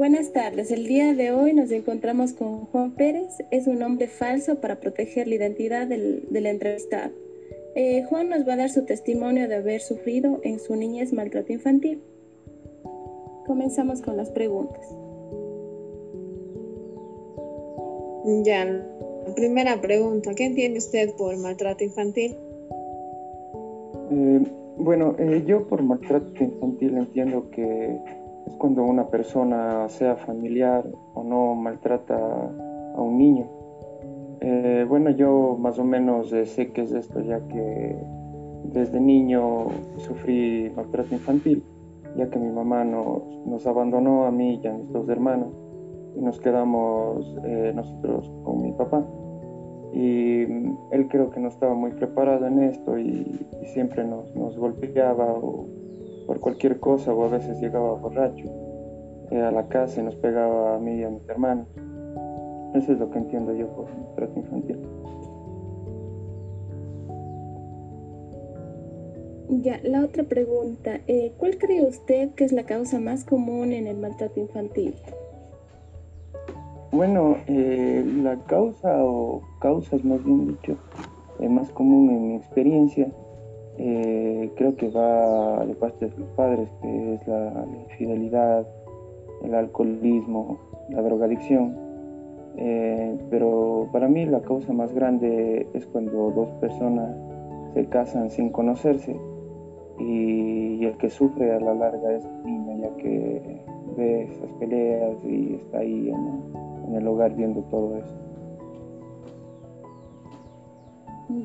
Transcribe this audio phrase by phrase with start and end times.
[0.00, 0.70] Buenas tardes.
[0.70, 3.36] El día de hoy nos encontramos con Juan Pérez.
[3.50, 7.10] Es un nombre falso para proteger la identidad del, del entrevistado.
[7.74, 11.52] Eh, Juan nos va a dar su testimonio de haber sufrido en su niñez maltrato
[11.52, 12.00] infantil.
[13.46, 14.80] Comenzamos con las preguntas.
[18.42, 18.82] Ya,
[19.36, 22.38] primera pregunta, ¿qué entiende usted por maltrato infantil?
[24.10, 24.40] Eh,
[24.78, 28.00] bueno, eh, yo por maltrato infantil entiendo que
[28.50, 33.46] es cuando una persona, sea familiar o no, maltrata a un niño.
[34.40, 37.96] Eh, bueno, yo más o menos sé que es esto, ya que
[38.64, 39.68] desde niño
[39.98, 41.62] sufrí maltrato infantil,
[42.16, 45.54] ya que mi mamá nos, nos abandonó a mí y a mis dos hermanos
[46.16, 47.36] y nos quedamos
[47.74, 49.04] nosotros con mi papá
[49.92, 54.56] y mm, él creo que no estaba muy preparado en esto y, siempre nos, nos,
[54.58, 55.68] golpeaba o
[56.30, 58.44] por cualquier cosa o a veces llegaba borracho
[59.32, 61.66] eh, a la casa y nos pegaba a mí y a mis hermanos.
[62.72, 64.78] Eso es lo que entiendo yo por maltrato infantil.
[69.48, 73.88] Ya, la otra pregunta, eh, ¿cuál cree usted que es la causa más común en
[73.88, 74.94] el maltrato infantil?
[76.92, 80.76] Bueno, eh, la causa o causas más bien dicho,
[81.40, 83.10] eh, más común en mi experiencia,
[83.82, 88.66] eh, creo que va de parte de los padres, que es la, infidelidad,
[89.42, 90.58] el alcoholismo,
[90.90, 91.76] la drogadicción.
[93.30, 97.16] pero para mí la causa más grande es cuando dos personas
[97.72, 99.16] se casan sin conocerse
[99.98, 103.62] y, el que sufre a la larga es el niño, ya que
[103.96, 106.12] ve esas peleas y está ahí
[106.86, 108.29] en el hogar viendo todo eso.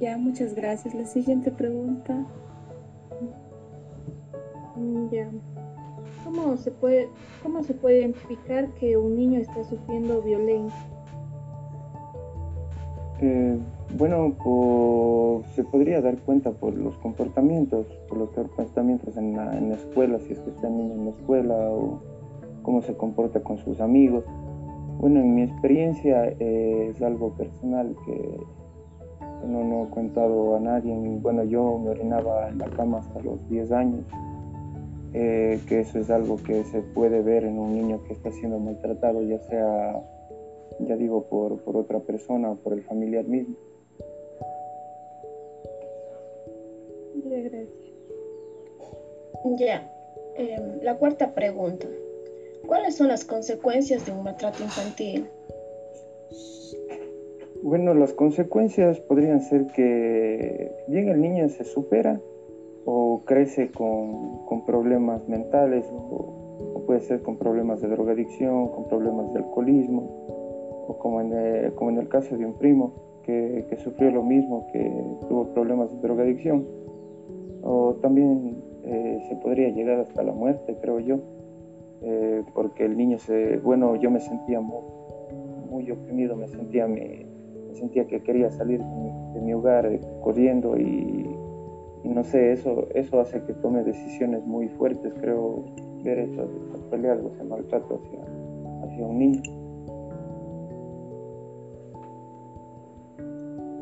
[0.00, 0.94] Ya, muchas gracias.
[0.94, 2.24] La siguiente pregunta.
[5.10, 5.30] Ya.
[6.24, 7.08] ¿Cómo se puede,
[7.42, 10.78] cómo se puede identificar que un niño está sufriendo violencia?
[13.20, 13.58] Eh,
[13.96, 14.34] bueno,
[15.54, 20.18] se podría dar cuenta por los comportamientos, por los comportamientos en la, en la escuela,
[20.18, 22.00] si es que está niño en la escuela, o
[22.62, 24.24] cómo se comporta con sus amigos.
[24.98, 28.40] Bueno, en mi experiencia eh, es algo personal que,
[29.46, 30.94] no, no, he contado a nadie.
[31.20, 34.04] Bueno, yo me orinaba en la cama hasta los 10 años,
[35.12, 38.58] eh, que eso es algo que se puede ver en un niño que está siendo
[38.58, 40.02] maltratado, ya sea,
[40.80, 43.54] ya digo, por, por otra persona o por el familiar mismo.
[47.24, 47.68] Gracias.
[49.58, 49.90] Ya,
[50.36, 51.86] em, la cuarta pregunta.
[52.66, 55.28] ¿Cuáles son las consecuencias de un maltrato infantil?
[57.64, 62.20] Bueno, las consecuencias podrían ser que bien el niño se supera
[62.84, 69.38] o crece con, problemas mentales o, puede ser con problemas de drogadicción, con problemas de
[69.38, 70.02] alcoholismo
[70.88, 74.66] o como en el, como en el caso de un primo que, sufrió lo mismo,
[74.70, 74.82] que
[75.26, 76.66] tuvo problemas de drogadicción
[77.62, 81.18] o también eh, se podría llegar hasta la muerte, creo yo.
[82.02, 87.33] Eh, porque el niño se, bueno, yo me sentía muy, oprimido, me sentía, me,
[87.74, 91.36] sentía que quería salir de mi, hogar eh, corriendo y,
[92.04, 95.64] no sé, eso, eso hace que tome decisiones muy fuertes, creo,
[96.02, 96.48] ver esas,
[96.90, 98.20] peleas o ese maltrato hacia,
[98.84, 99.42] hacia un niño.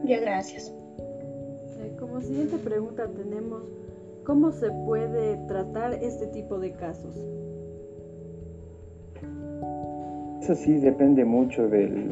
[0.04, 0.74] Ya, gracias.
[1.78, 3.70] Eh, como siguiente pregunta tenemos,
[4.24, 7.16] ¿cómo se puede tratar este tipo de casos?
[10.42, 12.10] Eso sí depende mucho del,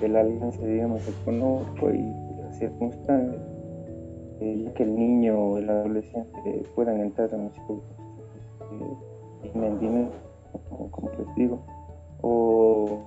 [0.00, 2.00] del, alcance, digamos, económico y
[2.40, 3.42] las circunstancias,
[4.40, 7.50] eh, que el niño o el adolescente puedan entrar en
[9.52, 10.08] un dinero,
[10.90, 11.58] como, les digo,
[12.22, 13.00] o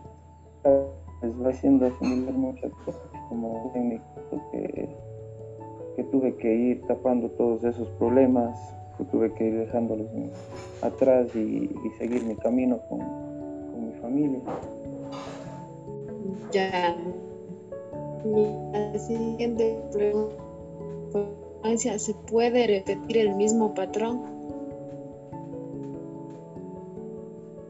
[1.24, 4.00] les va haciendo asimilar muchas cosas, como en mi
[4.52, 4.96] que,
[5.96, 8.60] que tuve que ir tapando todos esos problemas,
[9.00, 10.06] que tuve que ir dejándolos
[10.84, 11.40] atrás y,
[11.84, 13.21] y seguir mi camino con
[14.02, 14.40] familia.
[16.52, 16.96] Ya.
[18.74, 20.36] La siguiente pregunta.
[21.76, 24.22] ¿Se puede repetir el mismo patrón?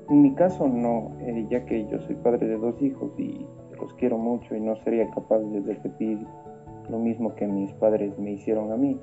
[0.10, 3.45] En mi caso no, eh, ya que yo soy padre de dos hijos y
[3.80, 6.19] los quiero mucho y no sería capaz de repetir
[6.89, 9.00] lo mismo que mis padres me hicieron a mí.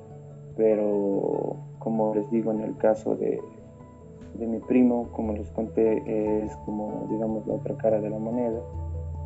[0.56, 3.40] Pero como les digo en el caso de,
[4.34, 8.60] de mi primo, como les conté, es como, digamos, la otra cara de la moneda.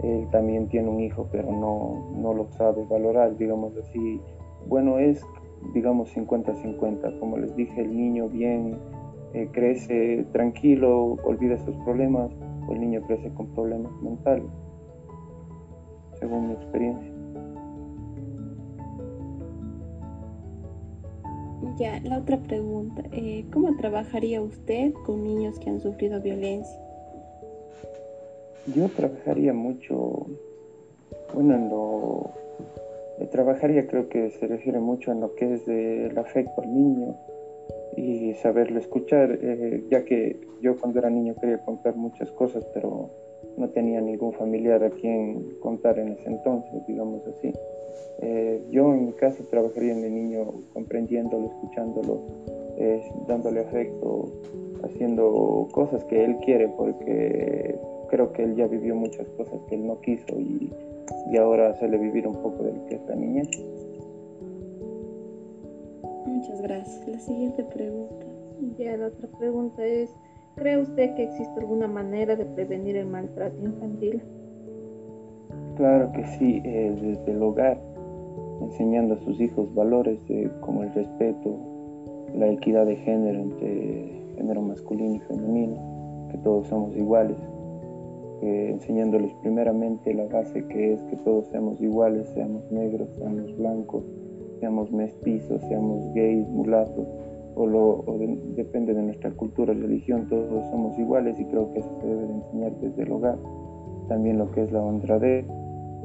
[0.03, 4.21] Él también tiene un hijo, pero no, no lo sabe valorar, digamos así.
[4.67, 5.25] Bueno, es,
[5.75, 7.19] digamos, 50-50.
[7.21, 8.79] Como les dije, el niño bien
[9.35, 12.31] eh, crece tranquilo, olvida sus problemas,
[12.69, 14.51] o el niño crece con problemas mentales,
[16.19, 17.12] según mi experiencia.
[21.79, 26.77] Ya, la otra pregunta, eh, ¿cómo trabajaría usted con niños que han sufrido violencia?
[28.75, 30.27] Yo trabajaría mucho,
[31.35, 32.31] bueno, en lo,
[33.31, 37.17] trabajaría creo que se refiere mucho en lo que es el afecto al niño
[37.97, 43.11] y saberlo escuchar, eh, ya que yo cuando era niño quería contar muchas cosas, pero
[43.57, 47.53] no tenía ningún familiar a quien contar en ese entonces, digamos así.
[48.21, 52.21] Eh, yo en mi caso trabajaría en el niño comprendiéndolo, escuchándolo,
[52.79, 54.33] eh, dándole afecto,
[54.85, 57.79] haciendo cosas que él quiere, porque
[58.09, 60.73] creo que él ya vivió muchas cosas que él no quiso y,
[61.31, 63.49] y ahora hacerle vivir un poco de lo que es la niñez.
[66.27, 67.09] Muchas gracias.
[67.09, 68.27] La siguiente pregunta.
[68.79, 70.15] Ya, la otra pregunta es,
[70.57, 74.23] ¿cree usted que existe alguna manera de prevenir el maltrato infantil?
[75.77, 77.79] Claro que sí, eh, desde el hogar
[78.61, 80.21] enseñando a sus hijos valores
[80.61, 81.57] como el respeto,
[82.35, 87.39] la equidad de género entre género masculino y femenino, que todos somos iguales,
[88.43, 94.05] enseñándoles primeramente la base que es que todos seamos iguales, seamos negros, seamos blancos,
[94.59, 97.07] seamos mestizos, seamos gays, mulatos,
[97.55, 98.05] o, lo,
[98.57, 102.33] depende de nuestra cultura, religión, todos somos iguales y creo que eso se debe de
[102.33, 103.39] enseñar desde el hogar.
[104.09, 105.47] También lo que es la honradez,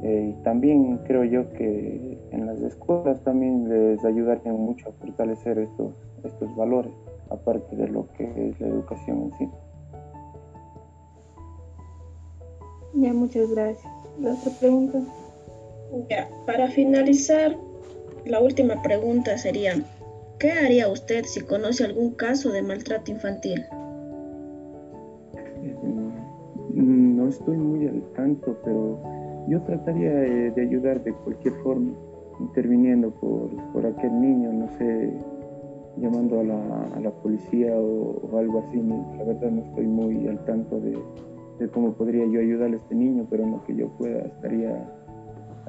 [0.02, 5.58] eh, y también creo yo que en las escuelas también les ayudaría mucho a fortalecer
[5.58, 6.92] estos, estos valores,
[7.30, 9.48] aparte de lo que es la educación en sí.
[12.94, 13.92] Ya, muchas gracias.
[14.20, 15.00] ¿La otra pregunta?
[16.08, 17.56] Ya, para finalizar,
[18.24, 19.74] la última pregunta sería,
[20.38, 23.64] ¿qué haría usted si conoce algún caso de maltrato infantil?
[26.74, 29.00] Mm, no estoy muy al tanto, pero
[29.48, 31.92] yo trataría de, ayudar de cualquier forma,
[32.38, 35.12] interviniendo por, aquel niño, no sé,
[35.96, 38.80] llamando a la, policía o, algo así.
[39.18, 40.96] La verdad no estoy muy al tanto de,
[41.72, 44.88] cómo podría yo ayudarle a este niño, pero en lo que yo pueda estaría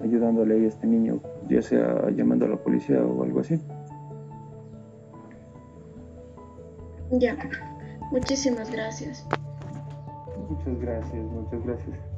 [0.04, 1.20] ayudándole a este niño,
[1.50, 3.60] ya sea llamando a la policía o algo así.
[7.12, 7.36] Ya,
[8.12, 9.26] muchísimas gracias.
[10.50, 12.09] Muchas gracias, muchas gracias.